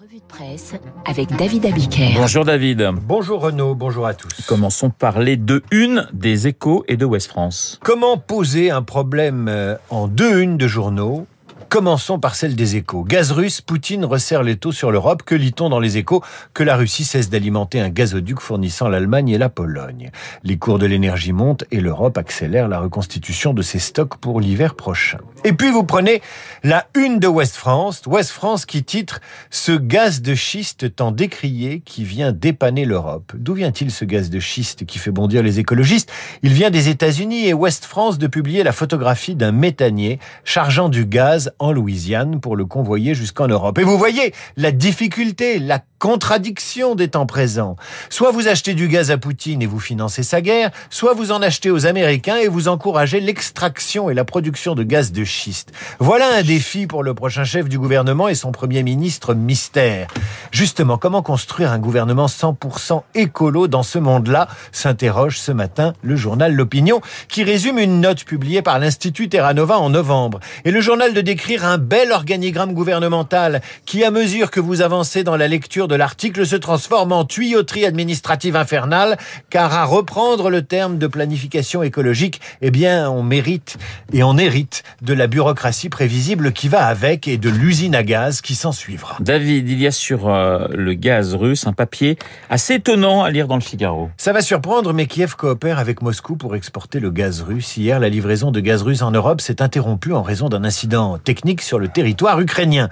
Revue 0.00 0.16
de 0.16 0.22
presse 0.22 0.72
avec 1.04 1.28
David 1.36 1.66
Abiker. 1.66 2.14
Bonjour 2.14 2.46
David. 2.46 2.88
Bonjour 3.02 3.42
Renaud, 3.42 3.74
bonjour 3.74 4.06
à 4.06 4.14
tous. 4.14 4.46
Commençons 4.46 4.88
par 4.88 5.18
les 5.18 5.36
deux 5.36 5.62
unes 5.72 6.08
des 6.14 6.46
échos 6.46 6.84
et 6.88 6.96
de 6.96 7.04
West 7.04 7.28
France. 7.28 7.78
Comment 7.82 8.16
poser 8.16 8.70
un 8.70 8.80
problème 8.80 9.46
euh, 9.48 9.76
en 9.90 10.08
deux 10.08 10.40
unes 10.40 10.56
de 10.56 10.66
journaux 10.66 11.26
Commençons 11.70 12.18
par 12.18 12.34
celle 12.34 12.56
des 12.56 12.74
échos. 12.74 13.04
Gaz 13.04 13.30
russe, 13.30 13.60
Poutine 13.60 14.04
resserre 14.04 14.42
les 14.42 14.56
taux 14.56 14.72
sur 14.72 14.90
l'Europe. 14.90 15.22
Que 15.22 15.36
lit-on 15.36 15.68
dans 15.68 15.78
les 15.78 15.98
échos 15.98 16.20
Que 16.52 16.64
la 16.64 16.74
Russie 16.74 17.04
cesse 17.04 17.30
d'alimenter 17.30 17.80
un 17.80 17.90
gazoduc 17.90 18.40
fournissant 18.40 18.88
l'Allemagne 18.88 19.28
et 19.28 19.38
la 19.38 19.48
Pologne. 19.48 20.10
Les 20.42 20.58
cours 20.58 20.80
de 20.80 20.86
l'énergie 20.86 21.32
montent 21.32 21.62
et 21.70 21.80
l'Europe 21.80 22.18
accélère 22.18 22.66
la 22.66 22.80
reconstitution 22.80 23.54
de 23.54 23.62
ses 23.62 23.78
stocks 23.78 24.16
pour 24.16 24.40
l'hiver 24.40 24.74
prochain. 24.74 25.18
Et 25.44 25.52
puis 25.52 25.70
vous 25.70 25.84
prenez 25.84 26.22
la 26.64 26.88
une 26.96 27.20
de 27.20 27.28
West 27.28 27.54
France, 27.54 28.02
West 28.04 28.32
France 28.32 28.66
qui 28.66 28.82
titre 28.82 29.20
Ce 29.50 29.70
gaz 29.70 30.22
de 30.22 30.34
schiste 30.34 30.96
tant 30.96 31.12
décrié 31.12 31.82
qui 31.84 32.02
vient 32.02 32.32
dépanner 32.32 32.84
l'Europe. 32.84 33.32
D'où 33.36 33.54
vient-il 33.54 33.92
ce 33.92 34.04
gaz 34.04 34.28
de 34.28 34.40
schiste 34.40 34.86
qui 34.86 34.98
fait 34.98 35.12
bondir 35.12 35.44
les 35.44 35.60
écologistes? 35.60 36.10
Il 36.42 36.52
vient 36.52 36.70
des 36.70 36.88
États-Unis 36.88 37.46
et 37.46 37.54
West 37.54 37.84
France 37.84 38.18
de 38.18 38.26
publier 38.26 38.64
la 38.64 38.72
photographie 38.72 39.36
d'un 39.36 39.52
méthanier 39.52 40.18
chargeant 40.42 40.88
du 40.88 41.06
gaz 41.06 41.52
en 41.60 41.72
Louisiane 41.72 42.40
pour 42.40 42.56
le 42.56 42.64
convoyer 42.64 43.14
jusqu'en 43.14 43.46
Europe. 43.46 43.78
Et 43.78 43.84
vous 43.84 43.98
voyez 43.98 44.34
la 44.56 44.72
difficulté, 44.72 45.58
la 45.58 45.78
contradiction 46.00 46.94
des 46.94 47.08
temps 47.08 47.26
présents. 47.26 47.76
Soit 48.08 48.32
vous 48.32 48.48
achetez 48.48 48.72
du 48.72 48.88
gaz 48.88 49.10
à 49.10 49.18
Poutine 49.18 49.60
et 49.60 49.66
vous 49.66 49.78
financez 49.78 50.22
sa 50.22 50.40
guerre, 50.40 50.70
soit 50.88 51.12
vous 51.12 51.30
en 51.30 51.42
achetez 51.42 51.70
aux 51.70 51.86
Américains 51.86 52.38
et 52.38 52.48
vous 52.48 52.68
encouragez 52.68 53.20
l'extraction 53.20 54.08
et 54.08 54.14
la 54.14 54.24
production 54.24 54.74
de 54.74 54.82
gaz 54.82 55.12
de 55.12 55.24
schiste. 55.24 55.72
Voilà 55.98 56.34
un 56.38 56.42
défi 56.42 56.86
pour 56.86 57.02
le 57.02 57.12
prochain 57.12 57.44
chef 57.44 57.68
du 57.68 57.78
gouvernement 57.78 58.28
et 58.28 58.34
son 58.34 58.50
premier 58.50 58.82
ministre 58.82 59.34
mystère. 59.34 60.08
Justement, 60.50 60.96
comment 60.96 61.22
construire 61.22 61.70
un 61.70 61.78
gouvernement 61.78 62.26
100% 62.26 63.02
écolo 63.14 63.68
dans 63.68 63.82
ce 63.82 63.98
monde-là? 63.98 64.48
S'interroge 64.72 65.38
ce 65.38 65.52
matin 65.52 65.92
le 66.02 66.16
journal 66.16 66.54
L'Opinion 66.54 67.02
qui 67.28 67.44
résume 67.44 67.78
une 67.78 68.00
note 68.00 68.24
publiée 68.24 68.62
par 68.62 68.78
l'Institut 68.78 69.28
Terra 69.28 69.52
Nova 69.52 69.78
en 69.78 69.90
novembre. 69.90 70.40
Et 70.64 70.70
le 70.70 70.80
journal 70.80 71.12
de 71.12 71.20
décrire 71.20 71.66
un 71.66 71.76
bel 71.76 72.10
organigramme 72.10 72.72
gouvernemental 72.72 73.60
qui, 73.84 74.02
à 74.02 74.10
mesure 74.10 74.50
que 74.50 74.60
vous 74.60 74.80
avancez 74.80 75.24
dans 75.24 75.36
la 75.36 75.46
lecture 75.46 75.88
de 75.90 75.96
l'article, 75.96 76.46
se 76.46 76.56
transforme 76.56 77.12
en 77.12 77.24
tuyauterie 77.24 77.84
administrative 77.84 78.56
infernale, 78.56 79.18
car 79.50 79.74
à 79.74 79.84
reprendre 79.84 80.48
le 80.48 80.62
terme 80.62 80.98
de 80.98 81.06
planification 81.06 81.82
écologique, 81.82 82.40
eh 82.62 82.70
bien, 82.70 83.10
on 83.10 83.22
mérite 83.22 83.76
et 84.12 84.22
on 84.22 84.38
hérite 84.38 84.84
de 85.02 85.12
la 85.12 85.26
bureaucratie 85.26 85.88
prévisible 85.88 86.52
qui 86.52 86.68
va 86.68 86.86
avec 86.86 87.26
et 87.26 87.36
de 87.36 87.50
l'usine 87.50 87.94
à 87.94 88.04
gaz 88.04 88.40
qui 88.40 88.54
s'en 88.54 88.72
suivra. 88.72 89.16
David, 89.20 89.68
il 89.68 89.80
y 89.80 89.86
a 89.86 89.90
sur 89.90 90.28
euh, 90.28 90.68
le 90.70 90.94
gaz 90.94 91.34
russe 91.34 91.66
un 91.66 91.72
papier 91.72 92.16
assez 92.48 92.74
étonnant 92.74 93.24
à 93.24 93.30
lire 93.30 93.48
dans 93.48 93.56
le 93.56 93.60
Figaro. 93.60 94.10
Ça 94.16 94.32
va 94.32 94.42
surprendre, 94.42 94.92
mais 94.92 95.06
Kiev 95.06 95.34
coopère 95.34 95.80
avec 95.80 96.02
Moscou 96.02 96.36
pour 96.36 96.54
exporter 96.54 97.00
le 97.00 97.10
gaz 97.10 97.42
russe. 97.42 97.76
Hier, 97.76 97.98
la 97.98 98.08
livraison 98.08 98.52
de 98.52 98.60
gaz 98.60 98.82
russe 98.82 99.02
en 99.02 99.10
Europe 99.10 99.40
s'est 99.40 99.60
interrompue 99.60 100.12
en 100.12 100.22
raison 100.22 100.48
d'un 100.48 100.62
incident 100.62 101.18
technique 101.18 101.62
sur 101.62 101.80
le 101.80 101.88
territoire 101.88 102.38
ukrainien. 102.38 102.88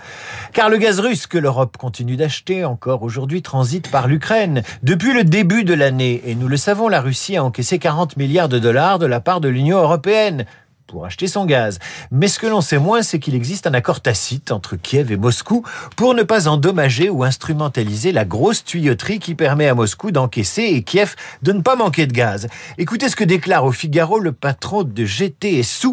Car 0.52 0.68
le 0.68 0.78
gaz 0.78 0.98
russe 0.98 1.28
que 1.28 1.38
l'Europe 1.38 1.76
continue 1.76 2.16
d'acheter 2.16 2.64
encore 2.64 2.87
aujourd'hui 2.96 3.42
transite 3.42 3.90
par 3.90 4.08
l'Ukraine. 4.08 4.62
Depuis 4.82 5.12
le 5.12 5.24
début 5.24 5.64
de 5.64 5.74
l'année, 5.74 6.22
et 6.24 6.34
nous 6.34 6.48
le 6.48 6.56
savons, 6.56 6.88
la 6.88 7.00
Russie 7.00 7.36
a 7.36 7.44
encaissé 7.44 7.78
40 7.78 8.16
milliards 8.16 8.48
de 8.48 8.58
dollars 8.58 8.98
de 8.98 9.06
la 9.06 9.20
part 9.20 9.40
de 9.40 9.48
l'Union 9.48 9.78
européenne 9.78 10.46
pour 10.88 11.04
acheter 11.04 11.28
son 11.28 11.44
gaz. 11.44 11.78
Mais 12.10 12.26
ce 12.26 12.38
que 12.38 12.46
l'on 12.46 12.62
sait 12.62 12.78
moins, 12.78 13.02
c'est 13.02 13.20
qu'il 13.20 13.34
existe 13.34 13.66
un 13.66 13.74
accord 13.74 14.00
tacite 14.00 14.50
entre 14.50 14.74
Kiev 14.74 15.12
et 15.12 15.16
Moscou 15.16 15.62
pour 15.96 16.14
ne 16.14 16.22
pas 16.22 16.48
endommager 16.48 17.10
ou 17.10 17.22
instrumentaliser 17.22 18.10
la 18.10 18.24
grosse 18.24 18.64
tuyauterie 18.64 19.20
qui 19.20 19.34
permet 19.34 19.68
à 19.68 19.74
Moscou 19.74 20.10
d'encaisser 20.10 20.62
et 20.62 20.82
Kiev 20.82 21.14
de 21.42 21.52
ne 21.52 21.60
pas 21.60 21.76
manquer 21.76 22.06
de 22.06 22.12
gaz. 22.12 22.48
Écoutez 22.78 23.08
ce 23.08 23.16
que 23.16 23.24
déclare 23.24 23.66
au 23.66 23.72
Figaro 23.72 24.18
le 24.18 24.32
patron 24.32 24.82
de 24.82 25.04
GTSU 25.04 25.88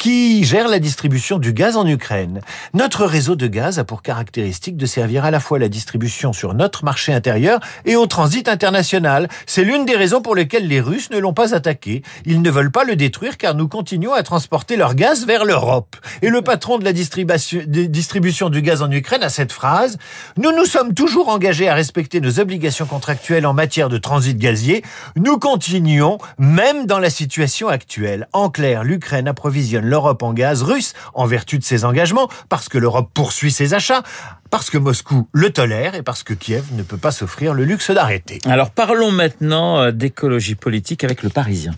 qui 0.00 0.44
gère 0.44 0.66
la 0.66 0.78
distribution 0.78 1.38
du 1.38 1.52
gaz 1.52 1.76
en 1.76 1.86
Ukraine. 1.86 2.40
Notre 2.72 3.04
réseau 3.04 3.36
de 3.36 3.46
gaz 3.46 3.78
a 3.78 3.84
pour 3.84 4.00
caractéristique 4.00 4.78
de 4.78 4.86
servir 4.86 5.26
à 5.26 5.30
la 5.30 5.40
fois 5.40 5.58
la 5.58 5.68
distribution 5.68 6.32
sur 6.32 6.54
notre 6.54 6.86
marché 6.86 7.12
intérieur 7.12 7.60
et 7.84 7.96
au 7.96 8.06
transit 8.06 8.48
international. 8.48 9.28
C'est 9.44 9.62
l'une 9.62 9.84
des 9.84 9.96
raisons 9.96 10.22
pour 10.22 10.34
lesquelles 10.34 10.66
les 10.66 10.80
Russes 10.80 11.10
ne 11.10 11.18
l'ont 11.18 11.34
pas 11.34 11.54
attaqué. 11.54 12.00
Ils 12.24 12.40
ne 12.40 12.50
veulent 12.50 12.70
pas 12.70 12.84
le 12.84 12.96
détruire 12.96 13.36
car 13.36 13.54
nous 13.54 13.68
continuons 13.68 14.14
à 14.14 14.22
transporter 14.22 14.76
leur 14.76 14.94
gaz 14.94 15.26
vers 15.26 15.44
l'Europe. 15.44 15.94
Et 16.22 16.30
le 16.30 16.40
patron 16.40 16.78
de 16.78 16.84
la 16.84 16.94
distribution 16.94 18.48
du 18.48 18.62
gaz 18.62 18.80
en 18.80 18.90
Ukraine 18.90 19.22
a 19.22 19.28
cette 19.28 19.52
phrase 19.52 19.98
Nous 20.38 20.56
nous 20.56 20.64
sommes 20.64 20.94
toujours 20.94 21.28
engagés 21.28 21.68
à 21.68 21.74
respecter 21.74 22.22
nos 22.22 22.40
obligations 22.40 22.86
contractuelles 22.86 23.44
en 23.44 23.52
matière 23.52 23.90
de 23.90 23.98
transit 23.98 24.38
gazier. 24.38 24.82
Nous 25.16 25.38
continuons, 25.38 26.16
même 26.38 26.86
dans 26.86 27.00
la 27.00 27.10
situation 27.10 27.68
actuelle. 27.68 28.28
En 28.32 28.48
clair, 28.48 28.82
l'Ukraine 28.82 29.28
approvisionne 29.28 29.89
l'Europe 29.90 30.22
en 30.22 30.32
gaz 30.32 30.62
russe 30.62 30.94
en 31.12 31.26
vertu 31.26 31.58
de 31.58 31.64
ses 31.64 31.84
engagements, 31.84 32.28
parce 32.48 32.68
que 32.68 32.78
l'Europe 32.78 33.10
poursuit 33.12 33.50
ses 33.50 33.74
achats, 33.74 34.02
parce 34.50 34.70
que 34.70 34.78
Moscou 34.78 35.28
le 35.32 35.50
tolère 35.50 35.94
et 35.94 36.02
parce 36.02 36.22
que 36.22 36.34
Kiev 36.34 36.64
ne 36.72 36.82
peut 36.82 36.96
pas 36.96 37.12
s'offrir 37.12 37.54
le 37.54 37.64
luxe 37.64 37.90
d'arrêter. 37.90 38.38
Alors 38.44 38.70
parlons 38.70 39.12
maintenant 39.12 39.78
euh, 39.78 39.90
d'écologie 39.92 40.56
politique 40.56 41.04
avec 41.04 41.22
le 41.22 41.30
Parisien. 41.30 41.72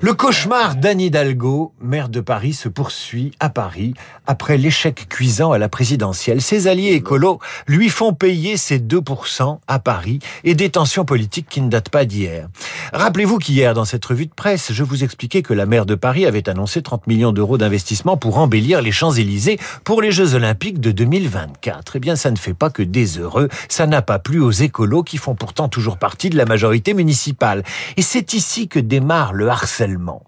Le 0.00 0.14
cauchemar 0.14 0.74
d'Anne 0.74 1.00
Hidalgo, 1.00 1.74
maire 1.80 2.08
de 2.08 2.20
Paris, 2.20 2.54
se 2.54 2.68
poursuit 2.68 3.30
à 3.38 3.50
Paris 3.50 3.94
après 4.26 4.56
l'échec 4.56 5.06
cuisant 5.08 5.52
à 5.52 5.58
la 5.58 5.68
présidentielle. 5.68 6.40
Ses 6.40 6.66
alliés 6.66 6.94
écolos 6.94 7.38
lui 7.68 7.88
font 7.88 8.12
payer 8.12 8.56
ses 8.56 8.80
2% 8.80 9.58
à 9.68 9.78
Paris 9.78 10.18
et 10.42 10.54
des 10.54 10.70
tensions 10.70 11.04
politiques 11.04 11.46
qui 11.48 11.60
ne 11.60 11.68
datent 11.68 11.90
pas 11.90 12.04
d'hier. 12.04 12.48
Rappelez-vous 12.92 13.38
qu'hier, 13.38 13.74
dans 13.74 13.84
cette 13.84 14.04
revue 14.04 14.26
de 14.26 14.34
presse, 14.34 14.72
je 14.72 14.82
vous 14.82 15.04
expliquais 15.04 15.42
que 15.42 15.54
la 15.54 15.66
maire 15.66 15.86
de 15.86 15.94
Paris 15.94 16.26
avait 16.26 16.48
annoncé 16.48 16.82
30 16.82 17.06
millions 17.06 17.32
d'euros 17.32 17.58
d'investissement 17.58 18.16
pour 18.16 18.38
embellir 18.38 18.82
les 18.82 18.92
Champs-Élysées 18.92 19.60
pour 19.84 20.02
les 20.02 20.10
Jeux 20.10 20.34
Olympiques 20.34 20.80
de 20.80 20.90
2024. 20.90 21.92
Eh 21.94 22.00
bien, 22.00 22.11
ça 22.16 22.30
ne 22.30 22.36
fait 22.36 22.54
pas 22.54 22.70
que 22.70 22.82
des 22.82 23.18
heureux. 23.18 23.48
Ça 23.68 23.86
n'a 23.86 24.02
pas 24.02 24.18
plu 24.18 24.40
aux 24.40 24.50
écolos 24.50 25.02
qui 25.02 25.18
font 25.18 25.34
pourtant 25.34 25.68
toujours 25.68 25.98
partie 25.98 26.30
de 26.30 26.36
la 26.36 26.44
majorité 26.44 26.94
municipale. 26.94 27.62
Et 27.96 28.02
c'est 28.02 28.32
ici 28.32 28.68
que 28.68 28.78
démarre 28.78 29.32
le 29.32 29.48
harcèlement. 29.48 30.22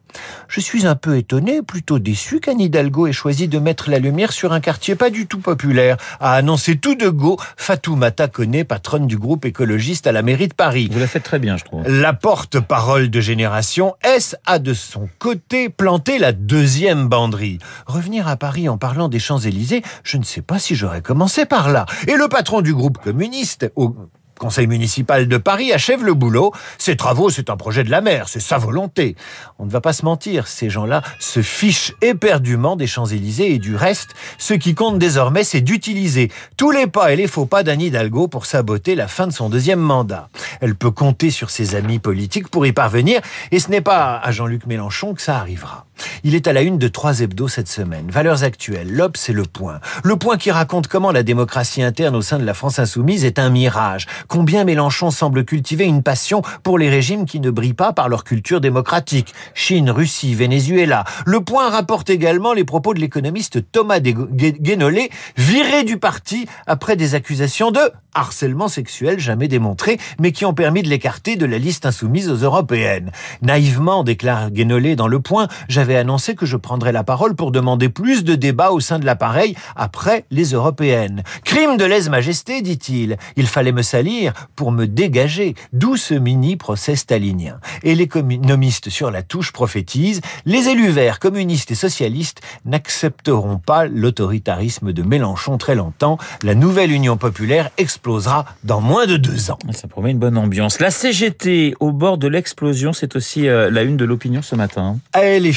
Je 0.49 0.61
suis 0.61 0.87
un 0.87 0.95
peu 0.95 1.17
étonné, 1.17 1.63
plutôt 1.63 1.99
déçu 1.99 2.41
qu'Anne 2.41 2.61
Hidalgo 2.61 3.07
ait 3.07 3.13
choisi 3.13 3.49
de 3.49 3.59
mettre 3.59 3.91
la 3.91 3.99
lumière 3.99 4.33
sur 4.33 4.53
un 4.53 4.61
quartier 4.61 4.95
pas 4.95 5.11
du 5.11 5.27
tout 5.27 5.41
populaire, 5.41 5.97
a 6.21 6.35
annoncé 6.35 6.77
tout 6.77 6.95
de 6.95 7.09
go 7.09 7.39
Fatoumata 7.57 8.29
Koné, 8.29 8.65
patronne 8.65 9.07
du 9.07 9.19
groupe 9.19 9.45
écologiste 9.45 10.07
à 10.07 10.13
la 10.13 10.23
mairie 10.23 10.49
de 10.49 10.55
Paris. 10.55 10.89
Vous 10.91 11.01
la 11.01 11.07
faites 11.07 11.23
très 11.23 11.39
bien, 11.39 11.57
je 11.57 11.65
trouve. 11.65 11.87
La 11.89 12.13
porte-parole 12.13 13.11
de 13.11 13.21
Génération 13.21 13.95
S 14.03 14.37
a 14.47 14.59
de 14.59 14.75
son 14.75 15.09
côté 15.19 15.69
planté 15.69 16.19
la 16.19 16.33
deuxième 16.33 17.09
banderie. 17.09 17.59
Revenir 17.87 18.29
à 18.29 18.37
Paris 18.37 18.69
en 18.69 18.79
parlant 18.79 19.09
des 19.09 19.19
Champs-Élysées, 19.19 19.83
je 20.03 20.17
ne 20.17 20.25
sais 20.25 20.43
pas 20.43 20.59
si 20.59 20.75
j'aurais 20.75 21.03
commencé 21.03 21.47
par 21.47 21.71
là. 21.71 21.87
Et 22.07 22.15
le 22.15 22.29
patron 22.29 22.61
du 22.61 22.75
groupe 22.75 22.99
communiste, 22.99 23.71
au 23.77 23.95
conseil 24.39 24.67
municipal 24.67 25.29
de 25.29 25.37
Paris 25.37 25.73
achève 25.73 26.05
le 26.05 26.15
boulot. 26.15 26.53
Ces 26.79 26.97
travaux, 26.97 27.31
c'est 27.31 27.51
un 27.51 27.57
projet 27.57 27.85
de 27.85 27.91
la 27.91 28.01
maire, 28.01 28.29
c'est 28.29 28.41
sa 28.41 28.59
volonté. 28.59 29.17
On 29.59 29.67
ne 29.67 29.71
va 29.71 29.81
pas 29.81 29.93
se 29.93 30.05
mentir, 30.05 30.47
ces 30.47 30.71
gens-là 30.71 31.03
se 31.19 31.43
fichent 31.43 31.95
éperdument 32.03 32.77
des 32.77 32.87
Champs-Élysées 32.87 33.55
et 33.55 33.59
du 33.59 33.77
reste. 33.77 34.11
Ce 34.39 34.55
qui 34.55 34.75
compte 34.75 34.99
désormais, 34.99 35.45
c'est 35.45 35.61
d'utiliser 35.61 36.31
tous 36.57 36.71
les 36.71 36.87
pas 36.87 37.13
et 37.13 37.17
les 37.17 37.27
faux 37.27 37.47
pas 37.47 37.63
d'Anne 37.63 37.81
Hidalgo 37.81 38.29
pour 38.29 38.47
saboter 38.47 38.95
la 38.95 39.09
fin 39.09 39.27
de 39.27 39.33
son 39.33 39.49
deuxième 39.49 39.81
mandat. 39.81 40.29
Elle 40.61 40.75
peut 40.75 40.91
compter 40.91 41.31
sur 41.31 41.51
ses 41.51 41.75
amis 41.75 41.99
politiques 41.99 42.49
pour 42.49 42.67
y 42.67 42.73
parvenir 42.73 43.21
et 43.51 43.59
ce 43.59 43.71
n'est 43.71 43.81
pas 43.81 44.19
à 44.19 44.31
Jean-Luc 44.31 44.67
Mélenchon 44.67 45.15
que 45.15 45.23
ça 45.23 45.39
arrivera. 45.39 45.87
Il 46.23 46.35
est 46.35 46.47
à 46.47 46.53
la 46.53 46.63
une 46.63 46.79
de 46.79 46.89
trois 46.89 47.21
hebdos 47.21 47.49
cette 47.49 47.69
semaine. 47.69 48.11
Valeurs 48.11 48.45
actuelles, 48.45 48.91
l'Obs 48.91 49.29
et 49.29 49.33
Le 49.33 49.45
Point. 49.45 49.81
Le 50.03 50.17
Point 50.17 50.37
qui 50.37 50.51
raconte 50.51 50.89
comment 50.89 51.13
la 51.13 51.23
démocratie 51.23 51.83
interne 51.83 52.17
au 52.17 52.23
sein 52.23 52.39
de 52.39 52.45
la 52.45 52.55
France 52.55 52.79
insoumise 52.79 53.25
est 53.25 53.39
un 53.39 53.51
mirage. 53.51 54.07
Combien 54.29 54.65
Mélenchon 54.65 55.11
semble 55.11 55.45
cultiver 55.45 55.85
une 55.85 56.03
passion 56.03 56.43
pour 56.63 56.79
les 56.79 56.89
régimes 56.89 57.27
qui 57.27 57.41
ne 57.41 57.51
brillent 57.51 57.75
pas 57.75 57.93
par 57.93 58.09
leur 58.09 58.25
culture 58.25 58.61
démocratique. 58.61 59.35
Chine, 59.55 59.91
Russie, 59.91 60.35
Venezuela. 60.35 61.05
Le 61.27 61.41
Point 61.41 61.71
rapporte 61.71 62.11
également 62.11 62.53
les 62.53 62.65
propos 62.65 62.95
de 62.95 63.01
l'économiste 63.01 63.61
Thomas 63.73 64.01
Guénolé, 64.01 65.11
viré 65.37 65.85
du 65.85 65.99
parti 65.99 66.47
après 66.67 66.97
des 66.97 67.15
accusations 67.15 67.71
de 67.71 67.81
harcèlement 68.15 68.69
sexuel 68.69 69.19
jamais 69.19 69.49
démontré, 69.49 69.99
mais 70.21 70.33
qui 70.33 70.45
ont 70.45 70.55
permis 70.55 70.83
de 70.83 70.89
l'écarter 70.89 71.37
de 71.37 71.47
la 71.47 71.59
liste 71.59 71.85
insoumise 71.85 72.31
aux 72.31 72.37
européennes. 72.37 73.11
Naïvement, 73.43 74.05
déclare 74.05 74.51
Guénolé 74.51 74.97
dans 74.97 75.09
Le 75.09 75.21
Point, 75.21 75.49
annoncé 75.93 76.35
que 76.35 76.47
je 76.47 76.57
prendrais 76.57 76.93
la 76.93 77.05
parole 77.05 77.37
pour 77.37 77.53
demander 77.53 77.89
plus 77.89 78.25
de 78.25 78.35
débats 78.35 78.71
au 78.71 78.81
sein 78.81 78.99
de 78.99 79.07
l'appareil 79.07 79.55
après 79.77 80.25
les 80.31 80.53
européennes. 80.53 81.23
Crime 81.45 81.77
de 81.77 81.85
lèse-majesté, 81.85 82.63
dit-il. 82.63 83.17
Il 83.37 83.47
fallait 83.47 83.73
me 83.73 83.83
salir 83.83 84.33
pour 84.57 84.73
me 84.73 84.87
dégager, 84.87 85.55
d'où 85.73 85.97
ce 85.97 86.15
mini-procès 86.15 86.97
stalinien. 86.97 87.59
Et 87.83 87.95
l'économiste 87.95 88.89
sur 88.89 89.11
la 89.11 89.23
touche 89.23 89.53
prophétise, 89.53 90.21
les 90.47 90.69
élus 90.69 90.91
verts, 90.91 91.19
communistes 91.19 91.71
et 91.71 91.75
socialistes 91.75 92.41
n'accepteront 92.65 93.59
pas 93.59 93.87
l'autoritarisme 93.87 94.93
de 94.93 95.03
Mélenchon 95.03 95.59
très 95.59 95.75
longtemps. 95.75 96.19
La 96.43 96.55
nouvelle 96.55 96.91
Union 96.91 97.17
populaire 97.17 97.71
explosera 97.77 98.47
dans 98.65 98.81
moins 98.81 99.07
de 99.07 99.17
deux 99.17 99.51
ans. 99.51 99.59
Ça 99.73 99.89
promet 99.89 100.13
une 100.13 100.19
bonne 100.19 100.39
ambiance. 100.39 100.81
La 100.81 100.91
CGT 100.91 101.75
au 101.81 101.93
bord 101.93 102.19
de 102.19 102.29
l'explosion, 102.29 102.93
c'est 102.93 103.17
aussi 103.17 103.49
euh, 103.49 103.71
la 103.71 103.83
une 103.83 103.97
de 103.97 104.05
l'opinion 104.05 104.43
ce 104.43 104.55
matin. 104.55 104.99
À 105.13 105.25
les 105.39 105.53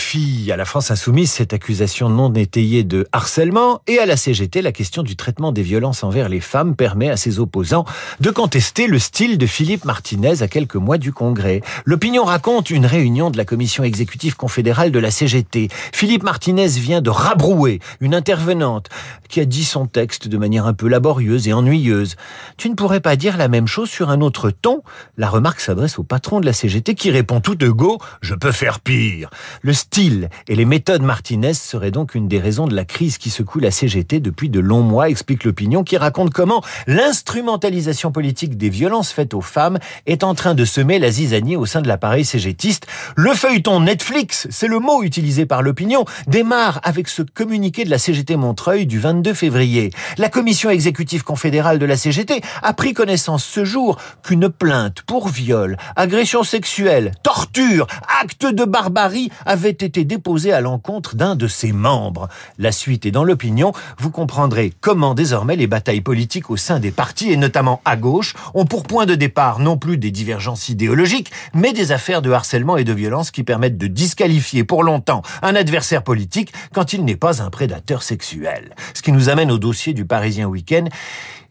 à 0.52 0.56
la 0.56 0.66
France 0.66 0.92
insoumise, 0.92 1.32
cette 1.32 1.54
accusation 1.54 2.10
non 2.10 2.34
étayée 2.34 2.84
de 2.84 3.08
harcèlement 3.12 3.82
et 3.88 4.00
à 4.00 4.06
la 4.06 4.18
CGT, 4.18 4.62
la 4.62 4.72
question 4.72 5.04
du 5.04 5.16
traitement 5.16 5.52
des 5.52 5.62
violences 5.62 6.04
envers 6.04 6.30
les 6.30 6.40
femmes 6.40 6.76
permet 6.76 7.10
à 7.10 7.18
ses 7.18 7.40
opposants 7.40 7.86
de 8.20 8.32
contester 8.32 8.88
le 8.88 8.98
style 8.98 9.38
de 9.38 9.46
Philippe 9.46 9.86
Martinez 9.86 10.42
à 10.42 10.48
quelques 10.48 10.76
mois 10.76 10.98
du 10.98 11.12
Congrès. 11.14 11.62
L'opinion 11.86 12.24
raconte 12.24 12.70
une 12.70 12.86
réunion 12.86 13.30
de 13.30 13.38
la 13.38 13.46
commission 13.46 13.84
exécutive 13.84 14.36
confédérale 14.36 14.92
de 14.92 15.00
la 15.00 15.12
CGT. 15.12 15.68
Philippe 15.94 16.24
Martinez 16.24 16.68
vient 16.68 17.02
de 17.02 17.10
rabrouer 17.10 17.80
une 18.00 18.16
intervenante 18.16 18.88
qui 19.30 19.40
a 19.40 19.46
dit 19.46 19.66
son 19.66 19.86
texte 19.86 20.28
de 20.28 20.38
manière 20.38 20.66
un 20.66 20.74
peu 20.74 20.88
laborieuse 20.88 21.48
et 21.48 21.54
ennuyeuse. 21.54 22.16
Tu 22.58 22.70
ne 22.70 22.76
pourrais 22.76 23.02
pas 23.02 23.18
dire 23.18 23.38
la 23.38 23.50
même 23.50 23.68
chose 23.68 23.90
sur 23.90 24.10
un 24.10 24.22
autre 24.22 24.50
ton? 24.50 24.82
La 25.18 25.30
remarque 25.30 25.60
s'adresse 25.60 26.00
au 26.00 26.04
patron 26.04 26.40
de 26.40 26.46
la 26.46 26.54
CGT 26.54 26.96
qui 26.96 27.12
répond 27.12 27.42
tout 27.42 27.56
de 27.56 27.70
go 27.70 28.00
Je 28.22 28.34
peux 28.34 28.54
faire 28.54 28.80
pire. 28.80 29.30
Le 29.62 29.74
style 29.74 30.07
et 30.48 30.56
les 30.56 30.66
méthodes 30.66 31.02
Martinez 31.02 31.54
seraient 31.54 31.92
donc 31.92 32.16
une 32.16 32.28
des 32.28 32.40
raisons 32.40 32.68
de 32.68 32.76
la 32.76 32.86
crise 32.86 33.18
qui 33.18 33.30
secoue 33.30 33.60
la 33.60 33.72
CGT 33.72 34.20
depuis 34.20 34.50
de 34.50 34.60
longs 34.60 34.82
mois, 34.82 35.10
explique 35.10 35.44
l'opinion, 35.44 35.84
qui 35.84 35.98
raconte 35.98 36.34
comment 36.34 36.64
l'instrumentalisation 36.88 38.12
politique 38.12 38.58
des 38.58 38.70
violences 38.70 39.12
faites 39.12 39.34
aux 39.34 39.42
femmes 39.42 39.80
est 40.06 40.24
en 40.24 40.36
train 40.36 40.56
de 40.56 40.66
semer 40.66 41.00
la 41.00 41.12
zizanie 41.12 41.56
au 41.56 41.66
sein 41.66 41.82
de 41.82 41.88
l'appareil 41.88 42.26
CGTiste. 42.26 42.88
Le 43.16 43.34
feuilleton 43.34 43.82
Netflix, 43.82 44.48
c'est 44.50 44.68
le 44.68 44.80
mot 44.80 45.04
utilisé 45.04 45.46
par 45.46 45.62
l'opinion, 45.62 46.06
démarre 46.28 46.80
avec 46.84 47.08
ce 47.08 47.22
communiqué 47.22 47.86
de 47.86 47.90
la 47.90 47.98
CGT 47.98 48.36
Montreuil 48.36 48.86
du 48.86 49.00
22 49.00 49.34
février. 49.34 49.92
La 50.18 50.30
commission 50.30 50.70
exécutive 50.70 51.24
confédérale 51.24 51.80
de 51.80 51.86
la 51.86 51.98
CGT 51.98 52.42
a 52.62 52.74
pris 52.74 52.94
connaissance 52.94 53.44
ce 53.44 53.66
jour 53.66 53.98
qu'une 54.24 54.50
plainte 54.50 55.02
pour 55.02 55.30
viol, 55.30 55.78
agression 55.96 56.44
sexuelle, 56.44 57.12
torture, 57.24 57.88
acte 58.22 58.46
de 58.46 58.66
barbarie 58.66 59.30
avait 59.46 59.70
été 59.70 59.97
déposée 60.06 60.54
à 60.54 60.62
l'encontre 60.62 61.16
d'un 61.16 61.36
de 61.36 61.48
ses 61.48 61.72
membres. 61.72 62.28
La 62.58 62.72
suite 62.72 63.06
est 63.06 63.12
dans 63.12 63.24
l'opinion. 63.24 63.72
Vous 63.98 64.12
comprendrez 64.12 64.74
comment 64.82 65.14
désormais 65.14 65.56
les 65.56 65.68
batailles 65.68 66.02
politiques 66.02 66.50
au 66.50 66.58
sein 66.58 66.80
des 66.80 66.92
partis, 66.92 67.32
et 67.32 67.38
notamment 67.38 67.82
à 67.86 67.96
gauche, 67.96 68.36
ont 68.54 68.66
pour 68.66 68.84
point 68.84 69.06
de 69.06 69.16
départ 69.16 69.60
non 69.60 69.78
plus 69.78 69.98
des 69.98 70.12
divergences 70.12 70.70
idéologiques, 70.70 71.32
mais 71.54 71.74
des 71.74 71.92
affaires 71.92 72.22
de 72.22 72.32
harcèlement 72.32 72.78
et 72.78 72.84
de 72.84 72.94
violence 72.94 73.32
qui 73.32 73.44
permettent 73.44 73.78
de 73.78 73.88
disqualifier 73.88 74.64
pour 74.64 74.84
longtemps 74.84 75.22
un 75.42 75.56
adversaire 75.56 76.04
politique 76.04 76.54
quand 76.74 76.94
il 76.94 77.06
n'est 77.06 77.16
pas 77.16 77.42
un 77.42 77.50
prédateur 77.50 78.04
sexuel. 78.04 78.76
Ce 78.94 79.02
qui 79.02 79.12
nous 79.12 79.30
amène 79.30 79.52
au 79.52 79.58
dossier 79.58 79.94
du 79.94 80.06
Parisien 80.06 80.48
Week-end 80.48 80.86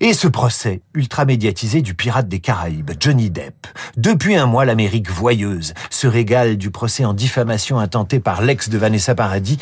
et 0.00 0.12
ce 0.12 0.28
procès 0.28 0.82
ultra 0.94 1.24
médiatisé 1.24 1.80
du 1.80 1.94
pirate 1.94 2.28
des 2.28 2.40
Caraïbes, 2.40 2.92
Johnny 3.00 3.30
Depp. 3.30 3.66
Depuis 3.96 4.36
un 4.36 4.46
mois, 4.46 4.64
l'Amérique 4.64 5.10
voyeuse 5.10 5.72
se 5.90 6.06
régale 6.06 6.58
du 6.58 6.70
procès 6.70 7.04
en 7.04 7.14
diffamation 7.14 7.78
intenté 7.78 8.20
par 8.20 8.35
l'ex 8.42 8.68
de 8.68 8.78
Vanessa 8.78 9.14
Paradis 9.14 9.58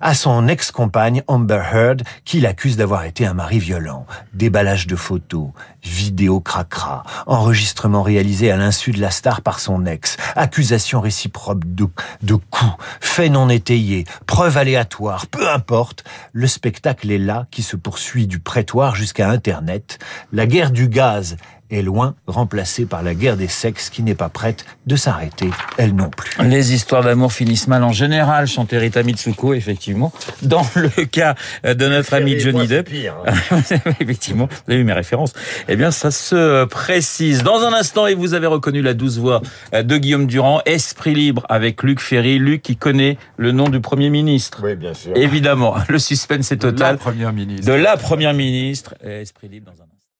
à 0.00 0.14
son 0.14 0.48
ex-compagne 0.48 1.22
Amber 1.28 1.62
Heard 1.72 2.02
qui 2.24 2.40
l'accuse 2.40 2.76
d'avoir 2.76 3.04
été 3.04 3.24
un 3.24 3.32
mari 3.32 3.58
violent. 3.58 4.06
Déballage 4.34 4.86
de 4.86 4.96
photos, 4.96 5.48
vidéos 5.82 6.40
cracra, 6.40 7.04
enregistrement 7.26 8.02
réalisé 8.02 8.50
à 8.50 8.56
l'insu 8.56 8.92
de 8.92 9.00
la 9.00 9.10
star 9.10 9.40
par 9.40 9.60
son 9.60 9.86
ex, 9.86 10.18
accusation 10.36 11.00
réciproque 11.00 11.64
de, 11.64 11.86
de 12.22 12.34
coups, 12.34 12.74
faits 13.00 13.32
non 13.32 13.48
étayés, 13.48 14.04
preuves 14.26 14.58
aléatoires, 14.58 15.26
peu 15.26 15.50
importe, 15.50 16.04
le 16.32 16.46
spectacle 16.46 17.10
est 17.10 17.18
là 17.18 17.46
qui 17.50 17.62
se 17.62 17.76
poursuit 17.76 18.26
du 18.26 18.40
prétoire 18.40 18.94
jusqu'à 18.94 19.30
Internet. 19.30 19.98
La 20.32 20.46
guerre 20.46 20.70
du 20.70 20.88
gaz 20.88 21.36
est 21.74 21.82
loin, 21.82 22.14
remplacée 22.26 22.86
par 22.86 23.02
la 23.02 23.14
guerre 23.14 23.36
des 23.36 23.48
sexes 23.48 23.90
qui 23.90 24.02
n'est 24.02 24.14
pas 24.14 24.28
prête 24.28 24.64
de 24.86 24.96
s'arrêter, 24.96 25.50
elle 25.76 25.94
non 25.94 26.10
plus. 26.10 26.30
Les 26.42 26.72
histoires 26.74 27.02
d'amour 27.02 27.32
finissent 27.32 27.68
mal 27.68 27.82
en 27.82 27.92
général, 27.92 28.46
chantait 28.46 28.78
Rita 28.78 29.02
Mitsuko, 29.02 29.54
effectivement. 29.54 30.12
Dans 30.42 30.66
le 30.74 30.88
cas 31.04 31.34
de 31.64 31.88
notre 31.88 32.14
ami 32.14 32.38
Johnny 32.38 32.66
Depp, 32.66 32.90
hein. 33.08 33.60
effectivement, 34.00 34.46
vous 34.46 34.72
avez 34.72 34.80
eu 34.80 34.84
mes 34.84 34.92
références, 34.92 35.32
eh 35.68 35.76
bien 35.76 35.90
ça 35.90 36.10
se 36.10 36.64
précise. 36.64 37.42
Dans 37.42 37.62
un 37.62 37.72
instant, 37.72 38.06
et 38.06 38.14
vous 38.14 38.34
avez 38.34 38.46
reconnu 38.46 38.82
la 38.82 38.94
douce 38.94 39.18
voix 39.18 39.42
de 39.72 39.96
Guillaume 39.96 40.26
Durand, 40.26 40.60
Esprit 40.66 41.14
libre 41.14 41.44
avec 41.48 41.82
Luc 41.82 42.00
Ferry, 42.00 42.38
Luc 42.38 42.62
qui 42.62 42.76
connaît 42.76 43.18
le 43.36 43.52
nom 43.52 43.68
du 43.68 43.80
Premier 43.80 44.10
ministre. 44.10 44.60
Oui, 44.62 44.76
bien 44.76 44.94
sûr. 44.94 45.12
Évidemment, 45.16 45.74
le 45.88 45.98
suspense 45.98 46.52
est 46.52 46.58
total. 46.58 46.96
De 46.96 46.98
la 46.98 47.04
Première 47.04 47.32
ministre. 47.32 47.66
De 47.66 47.72
la 47.72 47.96
Première 47.96 48.34
ministre, 48.34 48.94
Esprit 49.02 49.48
libre 49.48 49.72
dans 49.72 49.82
un 49.82 49.93